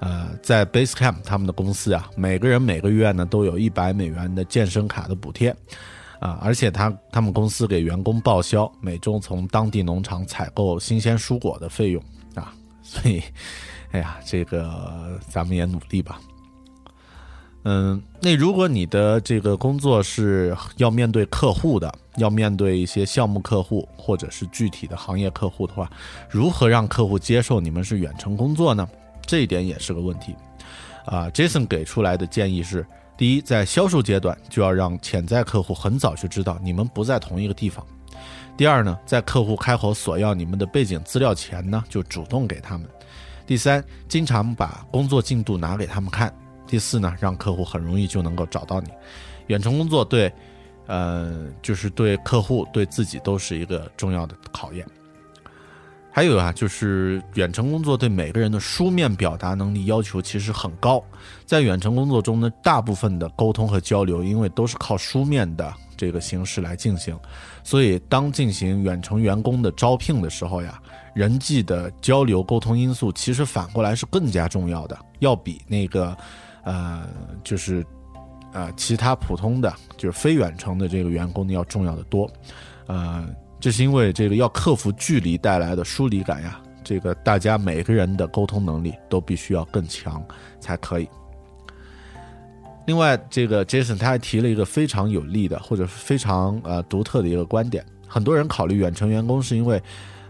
[0.00, 5.48] 呃，在 Basecamp 他们的公司啊，每个人每个月呢都有一百美元的健身卡的补贴，
[6.20, 12.02] 啊，而且他他们公司给员工报销每周从当地农场采购新鲜蔬果的费用
[12.34, 13.22] 啊，所以，
[13.92, 16.20] 哎呀，这个咱们也努力吧。
[17.68, 25.90] 嗯，那如果你的这个工作是要面对客户的，要面对一些项目客户或者是具体的行业客户的话，
[26.30, 28.88] 如何让客户接受你们是远程工作呢？
[29.26, 30.36] 这一点也是个问题。
[31.06, 37.84] 啊，Jason 给出来的建议是：第一，在销售阶段就要让潜在客户很早就知道你们不在同一个地方；
[38.56, 42.86] 第二呢，在客户开口索要你们的背景资料前呢，就主动给他们；
[43.44, 46.30] 第三，经常把工作进度拿给他们看；
[46.66, 48.88] 第四呢，让客户很容易就能够找到你。
[49.46, 50.32] 远程工作对，
[50.86, 54.86] 呃，就是对客户对自己都是一个重要的考验。
[56.10, 61.04] 还有啊，就是远程工作对每个人的书面表达能力要求其实很高。
[61.44, 67.14] 在远程工作中呢，大部分的沟通和交流，因为都是靠书面的这个形式来进行，
[67.62, 70.80] 所以当进行远程员工的招聘的时候呀，
[71.14, 76.16] 人际的交流沟通因素其实反过来是更加重要的，要比那个，
[76.66, 77.08] 呃，
[77.42, 77.82] 就是
[78.52, 82.30] 呃其他普通的就是非远程的这个员工要重要的多，
[82.86, 83.26] 呃。
[83.58, 90.22] 这是因为这个要克服距离带来的疏离感呀，这个大家每个人的沟通能力都必须要更强
[90.60, 91.08] 才可以。
[92.86, 99.82] 另外，这个 Jason 他还提了一个非常有利的或者非常呃独特的一个观点，很多人考虑远程员工是因为，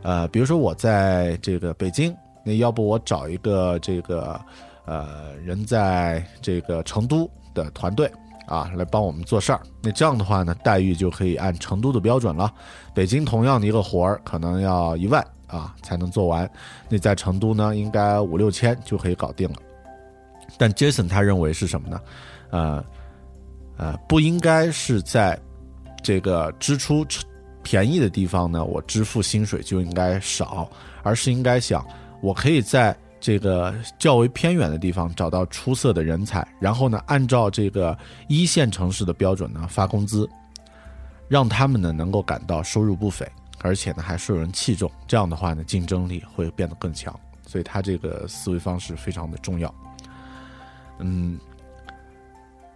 [0.02, 4.40] 呃，比如说我在这个北京，那要不我找一个这个
[4.86, 8.10] 呃人在这个成都的团队。
[8.46, 12.54] 啊，来帮我们做事儿，那这样的话呢，待遇就可以按成都的标准了。
[12.94, 16.48] 北京同样的一个活儿，可能要一万啊才能做完，
[16.88, 19.56] 那在成都呢，应该五六千就可以搞定了。
[20.56, 22.00] 但 Jason 他认为是什么呢？
[22.50, 22.84] 呃，
[23.78, 25.36] 呃，不应该是在
[26.00, 27.04] 这个支出
[27.64, 30.70] 便宜的地方呢，我支付薪水就应该少，
[31.02, 31.84] 而是应该想，
[32.20, 32.96] 我可以在。
[33.26, 40.30] 这个较为偏远的地方找到出色的人才，然后呢，按照这个一线城市的标准呢发工资，
[41.26, 43.28] 让他们呢能够感到收入不菲，
[43.62, 44.88] 而且呢还受人器重。
[45.08, 47.12] 这样的话呢，竞争力会变得更强。
[47.48, 49.74] 所以他这个思维方式非常的重要。
[51.00, 51.36] 嗯，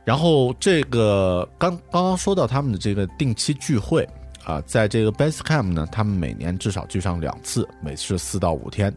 [0.05, 4.05] 然后这个刚刚刚说到他们的这个定期聚会。
[4.44, 8.92] 啊，在这个 Basecamp 呢，他们每年至少聚上两次，每次四到五天。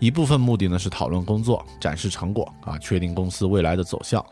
[0.00, 4.24] 一部分目的呢是讨论工作、展示成果啊，确定公司未来的走向。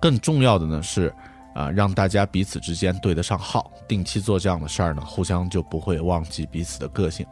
[0.00, 1.14] 更重要的呢是
[1.54, 3.70] 啊，让大家彼此之间对得上号。
[3.86, 7.24] 定期做这样的事儿呢，互相就不会忘记彼此的个性。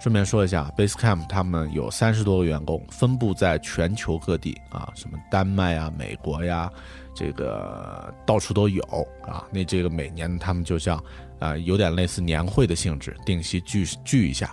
[0.00, 6.70] 顺便说一下，Basecamp 他们有三十多个员工，分布在全球各地啊，什么丹麦啊、美国呀，
[7.14, 8.82] 这个到处都有
[9.22, 9.46] 啊。
[9.52, 11.02] 那这个每年他们就像。
[11.40, 14.52] 啊，有点类似年会的性质，定期聚聚一下。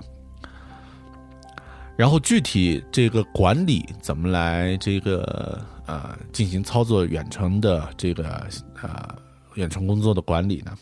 [1.98, 8.48] 然后具体这个管理怎么来这个呃进行操作远程的这个
[8.82, 9.14] 呃
[9.56, 10.78] 远程工作的管理呢？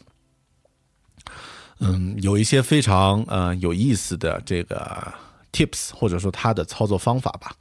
[1.80, 5.12] 嗯，有一些非常呃有意思的这个
[5.52, 7.52] tips 或者说它的操作方法吧。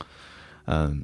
[0.67, 1.03] 嗯，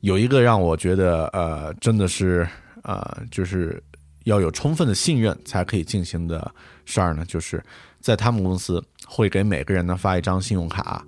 [0.00, 2.48] 有一个让我觉得呃真的是
[2.82, 3.82] 呃就是。
[4.24, 6.52] 要有充分的信任才可以进行的
[6.84, 7.64] 事儿呢，就是
[7.98, 11.02] 在他们公司会给每个人呢发一张信用卡，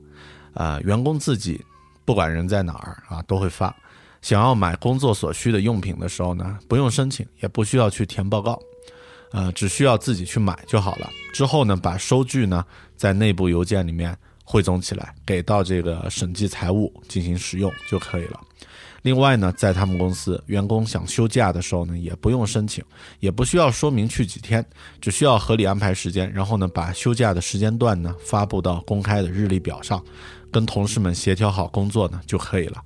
[0.55, 1.63] 啊，员工自己
[2.07, 3.77] 不管人在哪儿啊都会发。
[4.23, 8.59] 想要买工作所需的用品的时候呢，不用申请，也不需要去填报告，
[9.33, 11.11] 呃，只需要自己去买就好了。
[11.35, 12.65] 之后呢，把收据呢
[12.97, 18.41] 在内部邮件里面汇总起来，给到这个审计财务进行使用就可以了。
[19.03, 22.85] 另外呢，在他们公司，员工想休假的时候呢，也不用申请，
[23.19, 24.63] 也不需要说明去几天，
[25.01, 30.05] 只需要合理安排时间，然后呢，把休假的时间段呢发布到公开的日历表上，
[30.53, 32.85] 跟同事们协调好工作呢就可以了。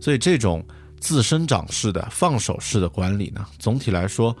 [0.00, 0.64] 所以这种
[0.98, 4.34] 自生长式的放手式的管理呢，总体来说，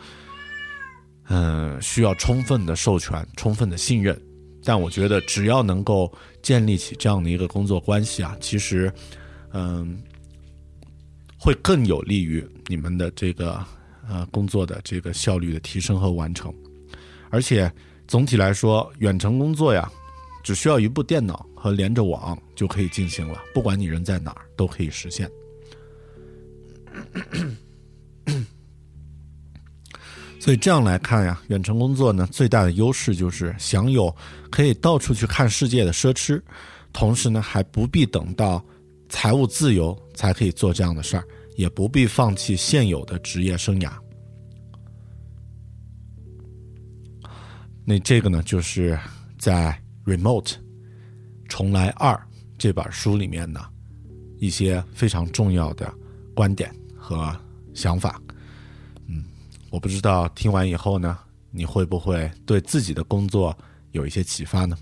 [1.28, 4.18] 嗯，需要充分的授权、充分的信任。
[4.64, 8.90] 但我觉得，只要能够建立起这样的一个工作关系啊，其实，
[9.52, 10.02] 嗯。
[11.44, 13.60] 会更有利于你们的这个
[14.08, 16.54] 呃工作的这个效率的提升和完成，
[17.30, 17.68] 而且
[18.06, 19.90] 总体来说，远程工作呀，
[20.44, 25.28] 只需要一部电脑和连着网就可以进行了，不管你人在哪儿都可以实现。
[30.38, 34.14] 所以这样来看呀，远程工作呢最大的优势就是享有
[34.48, 36.40] 可以到处去看世界的奢侈，
[36.92, 38.64] 同时呢还不必等到。
[39.08, 41.24] 财务自由才可以做这样的事儿，
[41.56, 43.92] 也不必放弃现有的职业生涯。
[47.84, 48.98] 那这个呢，就是
[49.38, 49.76] 在
[50.10, 50.54] 《Remote
[51.48, 52.14] 重来二》
[52.56, 53.60] 这本书里面呢
[54.38, 55.92] 一些非常重要的
[56.34, 57.34] 观点和
[57.74, 58.22] 想法。
[59.06, 59.24] 嗯，
[59.68, 61.18] 我不知道听完以后呢，
[61.50, 63.56] 你会不会对自己的工作
[63.90, 64.76] 有一些启发呢？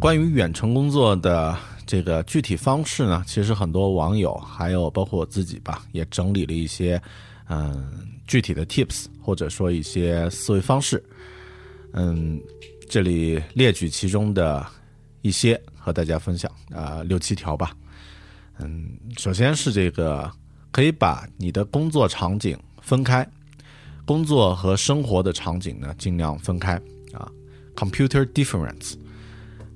[0.00, 7.00] 关于远程工作的这个具体方式呢，其实很多网友还有包括我自己吧，也整理了一些
[7.48, 11.02] 嗯具体的 tips 或者说一些思维方式。
[11.92, 12.40] 嗯，
[12.88, 14.66] 这里列举其中的
[15.20, 17.76] 一些和大家分享啊，六七条吧。
[18.58, 18.88] 嗯，
[19.18, 20.30] 首先是这个
[20.70, 23.28] 可以把你的工作场景分开，
[24.04, 26.74] 工作和生活的场景呢尽量分开
[27.12, 27.30] 啊
[27.76, 28.94] ，computer difference。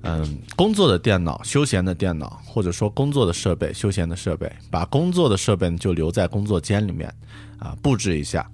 [0.03, 7.13] 嗯，工作的电脑、休闲的电脑，或者说工作的设备、休闲的设备，把工作的设备就留在工作间里面
[7.59, 8.49] 啊，布置一下。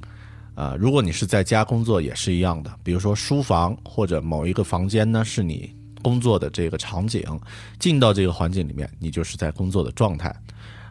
[0.56, 7.24] 啊，如果你是在家工作也是一样的，比如说书房或者某一个房间呢，是你工作的这个场景，
[7.80, 10.30] 进到这个环境里面，你就是在工作的状态，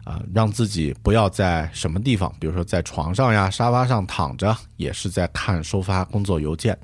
[0.03, 6.77] 啊，让自己不要在什么地方，比如说在床上呀、沙发上躺着，也是在看收发工作邮件，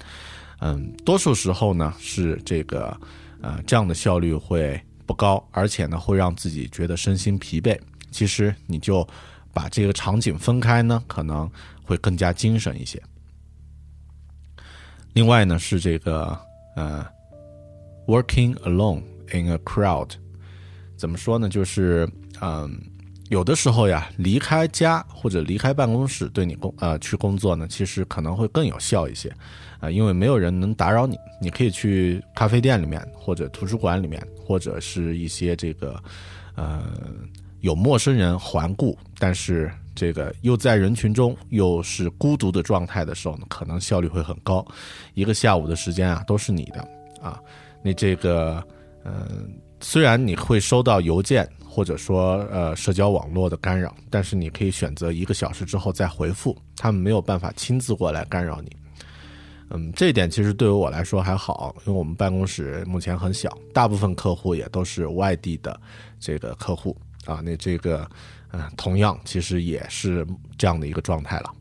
[0.62, 2.98] 嗯，多数时候呢是这个，
[3.42, 7.80] 呃，这样的效率会不高，而且呢会让自己觉得身心疲惫。
[8.12, 9.08] 其实你就
[9.54, 11.50] 把这个场景分开呢，可能。
[11.90, 13.02] 会更加精神一些。
[15.14, 16.40] 另外呢，是这个
[16.76, 17.04] 呃
[18.06, 19.02] ，working alone
[19.34, 20.12] in a crowd，
[20.96, 21.50] 怎么说呢？
[21.50, 22.08] 就是
[22.42, 22.80] 嗯，
[23.30, 29.34] 有的时候呀，离开家或者离开办公室，对你工呃去工作呢，其实可能会更有效一些
[29.80, 36.02] 啊，因为没有人能打扰你，你可以去咖啡店里面，或者图书馆里面，或者是一些这个
[36.56, 36.84] 呃
[37.62, 39.72] 有陌生人环顾，但是。
[39.96, 44.66] 这个又在人群中又是孤独的状态的时候呢，可能效率会很高。
[45.14, 46.88] 一个下午的时间啊，都是你的
[47.22, 47.38] 啊。
[47.84, 48.66] 你这个，
[49.04, 51.46] 嗯，虽然你会收到邮件
[51.80, 58.76] 或者说呃社交网络的干扰，但是你可以选择一个小时之后再回复，他们没有办法亲自过来干扰你。
[59.70, 65.80] 嗯，这一点其实对于我来说还好，因为我们办公室目前很小，大部分客户也都是外地的
[66.20, 67.40] 这个客户啊。
[67.42, 68.06] 那这个。
[68.52, 70.26] 嗯，同样其实也是
[70.58, 71.54] 这样的一个状态了。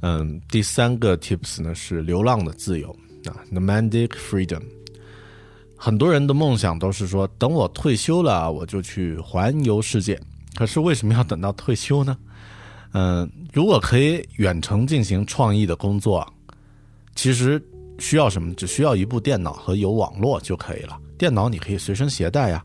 [0.00, 2.90] 嗯，第三个 tips 呢是流浪的自由
[3.26, 4.62] 啊，nomadic freedom。
[5.86, 10.20] 很多人的梦想都是说，等我退休了，我就去环游世界。
[10.56, 12.18] 可是为什么要等到退休呢？
[12.90, 16.26] 嗯，如果可以远程进行创意的工作，
[17.14, 17.64] 其实
[18.00, 18.52] 需要什么？
[18.54, 20.98] 只需要一部电脑和有网络就可以了。
[21.16, 22.64] 电脑你可以随身携带呀。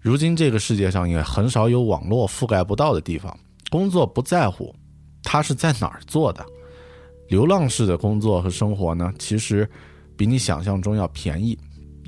[0.00, 3.38] 如今这个世界上也很少有网络覆盖不到的地方，
[3.68, 4.74] 工作不在乎
[5.22, 6.42] 它是在哪儿做的，
[7.28, 9.68] 流浪式的工作和生活呢，其实
[10.16, 11.58] 比你想象中要便宜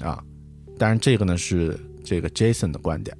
[0.01, 0.25] 啊。
[0.79, 3.17] 当然，这个呢是这个 Jason 的观点。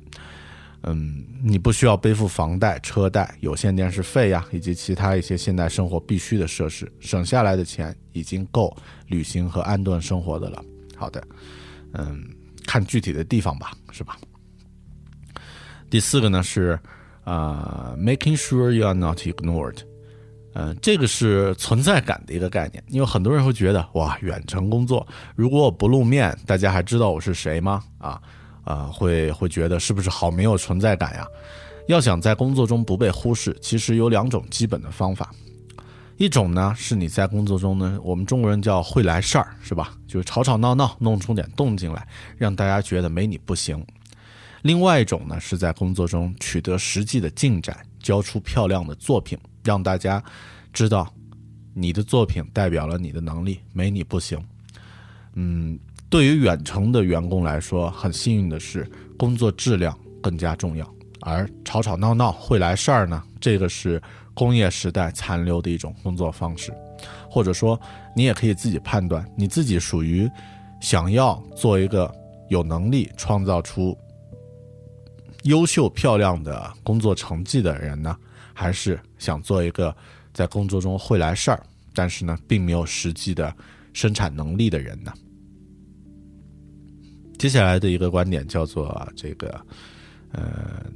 [0.83, 8.77] 嗯，你不需要背负房贷、车贷、有线电视费呀，以及其他一些现代生活必须的设施，省下来的钱已经够
[9.09, 10.65] 旅行和安顿生活的了。
[10.95, 11.27] 好的，
[11.95, 12.23] 嗯，
[12.67, 14.17] 看具体的地方吧，是吧？
[15.91, 16.79] 第四个呢是，
[17.25, 19.79] 啊，making sure you are not ignored，
[20.59, 27.85] 嗯，这个是存在感的一个概念，因为很多人会觉得，哇，远程工作，如果我不露面，大家还知道我是谁吗？
[27.99, 28.19] 啊，
[28.65, 31.27] 啊，会会觉得是不是好没有存在感呀？
[31.89, 35.31] 要想在工作中不被忽视，其实有两种基本的方法，
[36.17, 39.93] 一种呢是你在工作中呢，我们中国人叫会来事儿，是吧？
[40.09, 43.85] 就是吵吵闹闹，弄出点动静来，让大家觉得没你不行。
[44.63, 50.23] 另外一种呢，是在工作中取得实际的进展，交出漂亮的作品，让大家
[50.73, 51.13] 知道
[51.75, 54.39] 你的作品代表了你的能力，没你不行。
[55.35, 58.89] 嗯，对于远程的员工来说，很幸运的是，
[59.19, 60.91] 工作质量更加重要。
[61.21, 64.01] 而吵吵闹闹会来事儿呢，这个是
[64.33, 66.73] 工业时代残留的一种工作方式，
[67.29, 67.79] 或者说，
[68.15, 70.31] 你也可以自己判断，你自己属于
[70.81, 72.11] 想要做一个
[72.49, 73.99] 有能力创造出。
[75.43, 78.17] 优秀漂亮的工作成绩的人呢，
[78.59, 79.95] 还是想做一个
[80.33, 83.55] 在工作中会来事儿，但是呢，并没有实际的
[83.93, 85.13] 生产能力的人呢？
[87.39, 89.61] 接下来的一个观点叫做这个，
[90.33, 90.87] 呃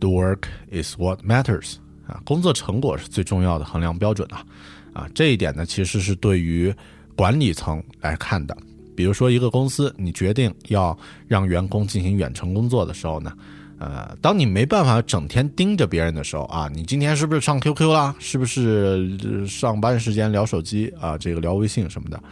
[0.00, 0.42] ，the work
[0.72, 1.76] is what matters
[2.08, 4.44] 啊，工作成果是最重要的衡量标准啊，
[4.92, 6.74] 啊，这一点呢，其实是对于
[7.14, 8.56] 管理层来看的。
[8.96, 10.98] 比如说，一个公司你决定要
[11.28, 13.32] 让员工进行远程工作的时候呢，
[13.78, 18.14] 呃，当你没办法整天盯着别人的时候啊，你今天是不是上 QQ 啦？
[18.18, 21.16] 是不是上班时间聊手机啊？
[21.18, 22.22] 这个聊微信什么的，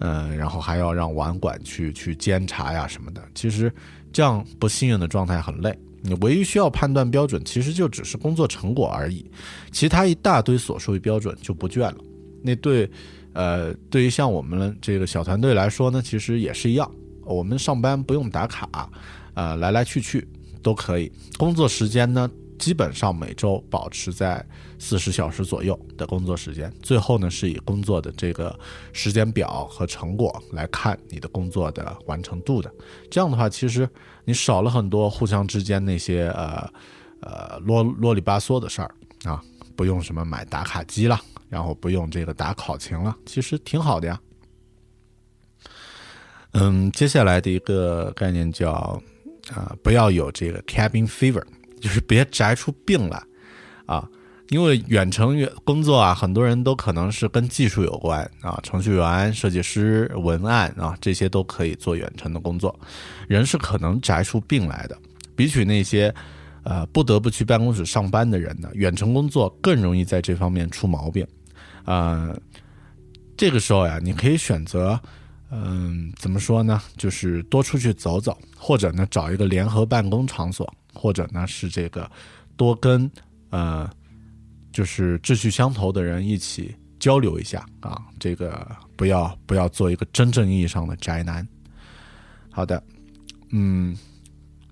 [0.00, 3.22] 嗯，然后还要让网管去去监察呀什么的。
[3.34, 3.72] 其实
[4.12, 5.76] 这样不信任的状态很累。
[6.02, 9.24] 你唯一需要判断标准，其实就只是工作成果而已，
[9.70, 11.96] 其他一大堆琐碎标准就不倦了。
[12.42, 12.90] 那对。
[13.32, 16.90] 呃，对于像我们这个小团队来说呢，其实也是一样。
[17.24, 18.90] 我们上班不用打卡，
[19.34, 20.26] 呃，来来去去
[20.62, 21.10] 都可以。
[21.38, 24.44] 工作时间呢，基本上每周保持在
[24.78, 26.72] 四十小时左右的工作时间。
[26.82, 28.58] 最后呢，是以工作的这个
[28.92, 32.72] 时间表和成果来看你的工作的完成度的。
[33.10, 33.88] 这样的话，其实
[34.24, 36.70] 你少了很多互相之间那些呃
[37.20, 38.94] 呃啰啰里吧嗦的事儿
[39.24, 39.42] 啊，
[39.76, 44.20] 不用什么买打卡机了，然后不用这个打考勤了，其实挺好的呀。
[46.52, 49.00] 嗯，接下来的一个概念叫
[49.54, 51.42] 啊、不要有这个 cabin fever，
[51.80, 53.22] 就是别宅出病来
[53.86, 54.08] 啊。
[54.50, 62.76] 因为远程远工作啊，很多人都可能是跟技术有关啊，程序员、设计师、文案啊，这些都可以做远程的工作。
[63.28, 64.98] 人是可能宅出病来的，
[65.36, 66.12] 比起那些
[66.64, 71.24] 呃不得不去办公室上班的人呢，远程工作更容易在这方面出毛病。
[71.84, 72.36] 呃，
[73.36, 75.00] 这个时候呀，你可以选择。
[75.52, 76.80] 嗯，怎么说呢？
[76.96, 82.08] 就是多出去走走，或者呢找一个联合办公场所，或者呢是这个
[82.56, 83.10] 多跟
[83.50, 83.90] 呃
[84.72, 88.00] 就是志趣相投的人一起交流一下啊。
[88.20, 91.44] 这个不要不要做一个真正意义上的宅男。
[92.48, 92.80] 好的，
[93.50, 93.98] 嗯，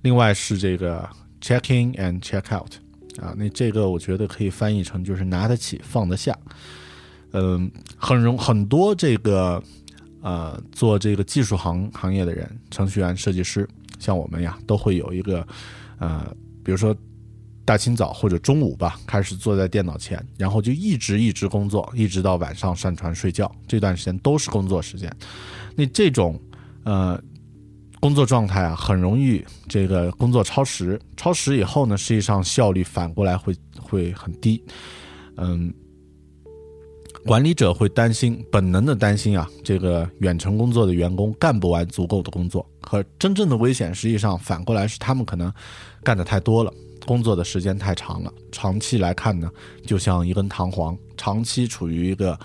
[0.03, 1.09] 另外是这个
[1.41, 2.73] check in and check out
[3.21, 6.39] 啊，那这个我觉得可以翻译成就是拿得起放得下。
[7.33, 9.61] 嗯，很容很多这个。
[10.21, 15.47] 呃，做这个技术行行业的人，程序员、设计师，像我们呀，都会有一个，
[15.99, 16.27] 呃，
[16.65, 16.97] 比如说
[17.65, 25.09] 大清早或者中午吧，开始坐在电脑前，然后就一直一直工作，一直到晚上上床睡觉，这段时间都是工作时间。
[25.77, 26.41] 那这种
[26.85, 27.23] 呃
[28.01, 34.63] 工作状态啊，很容易这个工作超时，超时以后呢，实际上效率反过来会会很低，
[35.37, 35.73] 嗯。
[37.25, 42.65] 管理者会担心，本能的担心啊，这个远程工作的员工干不完足够的工作。
[42.81, 45.53] 可真正的危险，实际上反过来是他们可能
[46.03, 46.73] 干的太多了，
[47.05, 48.33] 工作的时间太长了。
[48.51, 49.51] 长期来看呢，
[49.85, 52.39] 就像一根弹簧，长期处于一个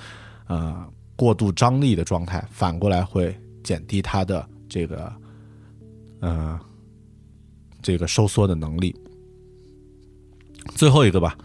[0.48, 5.14] 呃过度张力的状态，反过来会减低它的这个
[6.20, 6.60] 呃
[7.82, 8.94] 这个收缩的能力。
[10.76, 11.38] 最后一个吧。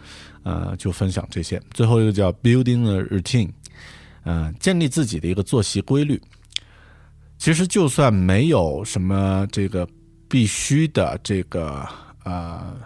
[0.43, 1.61] 呃，就分享这些。
[1.72, 3.51] 最后一个叫 building a routine，
[4.24, 6.20] 呃，建立自己的一个作息规律。
[7.39, 9.89] 其实就算没有什么这个
[10.28, 11.86] 必须的这个
[12.24, 12.76] 呃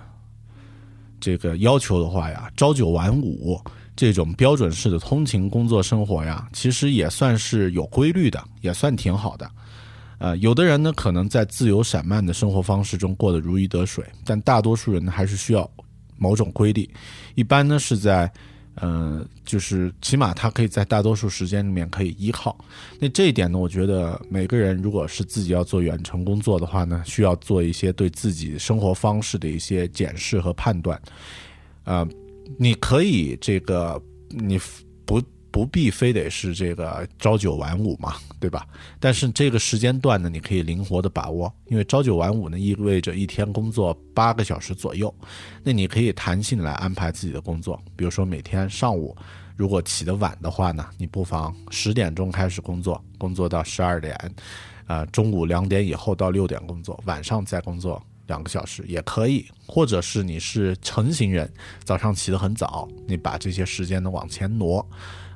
[1.18, 3.58] 这个要求的话呀，朝九晚五
[3.96, 9.50] 这种标准式的通勤工作生活呀，其实也算是有规律的，也算挺好的。
[10.18, 15.68] 呃，有的人呢，可能在自由散漫的生活方式中过得如鱼得水，但大多数人呢，还是需要。
[16.22, 16.88] 某种规律，
[17.34, 18.32] 一般呢是在，
[18.76, 22.56] 呃，就是起码他可以在大多数时间里面可以依靠。
[23.00, 31.00] 那这一点呢，我觉得每个人如果是自己要做远程工作的话呢，需要做一些对自己生活方式的一些检视和判断。
[31.84, 32.06] 呃，
[32.56, 34.00] 你可以这个
[34.30, 34.60] 你
[35.04, 35.20] 不。
[35.52, 38.66] 不必非得是这个朝九晚五嘛，对吧？
[38.98, 45.14] 但是这个时间段呢，你可以灵活的把握，因为朝九晚五呢意味着一天工作八个小时左右，
[45.62, 47.80] 那你可以弹性来安排自己的工作。
[47.94, 49.16] 比如说每天上午
[49.54, 54.18] 如果起得晚的话呢，你不妨十点钟开始工作，工作到十二点，
[54.88, 59.46] 啊，中午两点以后到六点工作，晚上再工作两个小时也可以。
[59.68, 61.48] 或者是你是成型人，
[61.84, 64.84] 早上起得很早，你把这些时间呢往前挪。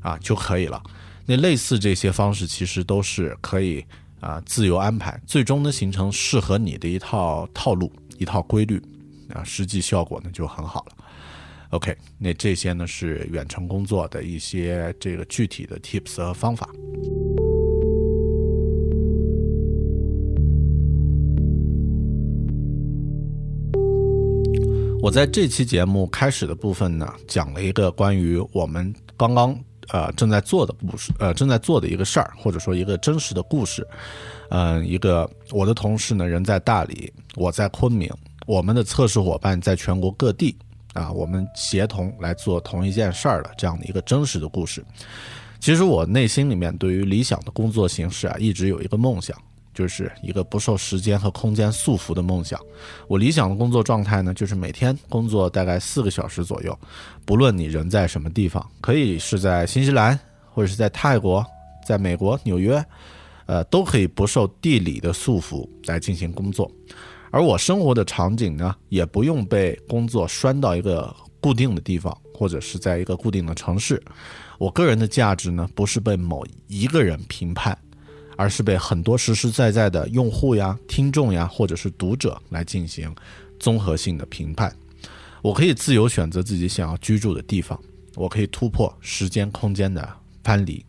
[0.02, 0.80] 啊就可以了。
[1.28, 3.84] 那类似这些方式，其实都是可以
[4.20, 8.80] 啊自由安排，最终呢形成适合你的一套套路、一套规律
[9.34, 10.92] 啊，实际效果呢就很好了。
[11.70, 16.70] OK，那这些呢是远程工作的一些这个具体的 tips 和方法。
[25.02, 29.58] 我在这期节目开始的部分呢，讲了一个关于我们刚刚。
[29.88, 33.86] 呃，正在做的故事，呃，正在做的一个事儿，或者说一个真实的故事，
[34.50, 38.10] 嗯，一个我的同事呢人在大理，我在昆明，
[38.46, 40.56] 我们的测试伙伴在全国各地，
[40.92, 44.84] 啊，我们协同来做同一件事儿的这样的一个真实的故事。
[45.60, 49.36] 其实我内心里面对于理想的工作形式啊，一直有一个梦想。
[49.76, 52.58] 就是一个不受时间和空间束缚的梦想。
[53.06, 56.76] 我理想的工作状态呢，就是每天工作大概四个小时左右，
[57.26, 60.18] 不论你人在什么地方，可以是在新西兰，
[60.54, 61.44] 或者是在泰国，
[61.86, 62.82] 在美国纽约，
[63.44, 66.70] 呃，都可以不受地理的束缚来进行工作。
[67.30, 74.02] 而我生活的场景呢，也不用被工作拴到一个固定的地方，或者是在一个固定的城市。
[74.58, 77.76] 我个人的价值呢，不是被某一个人评判。
[78.36, 83.12] 而是被很多实实在在的用户呀、听众呀，或者是读者来进行
[83.58, 84.74] 综合性的评判。
[85.42, 87.80] 我可以自由选择自己想要居住的地方，
[88.14, 90.08] 我可以突破时间空间的
[90.44, 90.84] 藩篱。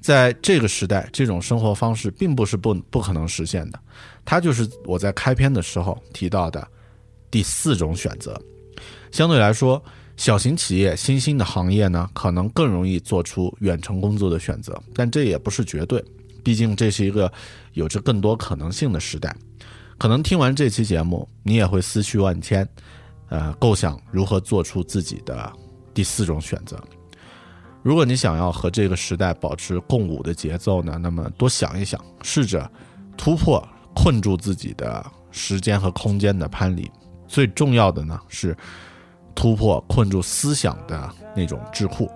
[0.00, 3.78] 在这个时代，这种生活方式并不是不不可能实现的。
[4.24, 6.66] 它就是我在开篇的时候提到的
[7.30, 8.40] 第四种选择。
[9.10, 9.82] 相对来说，
[10.16, 16.02] 小型企业、新兴的行业呢，可能更容易做出远程工作的选择，但这也不是绝对。
[16.40, 17.30] 毕竟这是一个
[17.72, 19.34] 有着更多可能性的时代。
[19.98, 22.66] 可能听完这期节目，你也会思绪万千，
[23.28, 25.52] 呃，构想如何做出自己的
[25.92, 26.82] 第四种选择。
[27.82, 32.70] 如果你想要和这个时代保持共舞的节奏呢，那么多想一想，试着
[33.16, 36.90] 突破困住自己的时间和空间的藩篱。
[37.26, 38.56] 最重要的呢是
[39.34, 42.10] 突破困住思想的那种桎梏。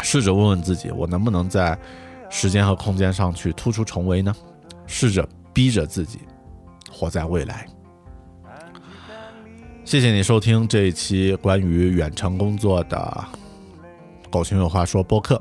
[0.00, 1.78] 试着问问自己，我能不能在
[2.30, 4.34] 时间和空间上去突出重围呢？
[4.86, 6.20] 试着逼着自己
[6.90, 7.66] 活在未来。
[9.84, 13.24] 谢谢你收听这一期关于远程工作的
[14.30, 15.40] “狗熊有话说”播客。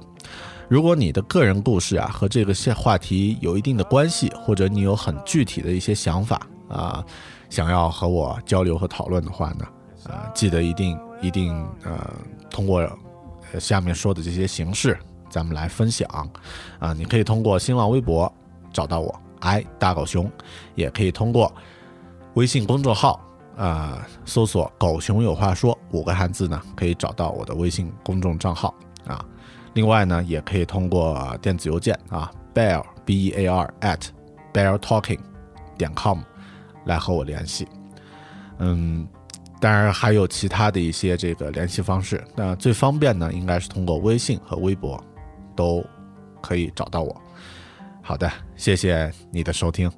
[0.69, 7.05] 如果你的个人故事啊和这个现话题有一定的关系，或者你有很具体的一些想法啊，
[7.49, 9.65] 想要和我交流和讨论的话呢，
[10.05, 12.13] 呃，记得一定一定呃
[12.49, 12.85] 通过
[13.59, 14.97] 下面说的这些形式。
[15.29, 16.07] 咱们来分享，
[16.79, 18.31] 啊，你可以通过新浪微博
[18.71, 20.29] 找到我，i 大狗熊，
[20.75, 21.53] 也可以通过
[22.33, 23.19] 微信公众号，
[23.55, 28.73] 啊，搜索“狗熊有话说”五个汉字呢，可以找到我的微信公众账号
[29.05, 29.23] 啊。
[29.73, 34.07] 另外呢，也可以通过电子邮件啊，bear b e a r at
[34.53, 35.19] bear talking
[35.77, 36.19] 点 com
[36.85, 37.67] 来和我联系。
[38.59, 39.07] 嗯。
[39.59, 45.03] 当然还有其他的一些这个联系方式，那最方便呢，应该是通过微信和微博。
[45.57, 45.83] 都
[46.41, 47.21] 可以找到我。
[48.01, 49.91] 好的，谢谢你的收听，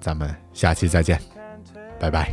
[0.00, 1.20] 咱们下期再见，
[1.98, 2.32] 拜拜。